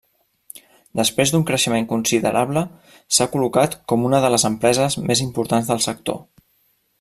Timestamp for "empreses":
4.51-4.97